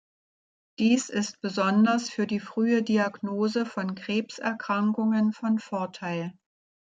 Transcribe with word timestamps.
Dies 0.79 1.09
ist 1.09 1.41
besonders 1.41 2.09
für 2.09 2.25
die 2.25 2.39
frühe 2.39 2.81
Diagnose 2.81 3.67
von 3.67 3.93
Krebserkrankungen 3.93 5.31
von 5.31 5.59
Vorteil. 5.59 6.33